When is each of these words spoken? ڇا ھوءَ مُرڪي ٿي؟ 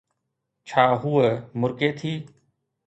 ڇا 0.67 0.83
ھوءَ 1.01 1.25
مُرڪي 1.59 1.89
ٿي؟ 1.99 2.11